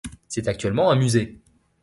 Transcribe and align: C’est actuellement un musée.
C’est 0.27 0.47
actuellement 0.47 0.89
un 0.89 0.95
musée. 0.95 1.39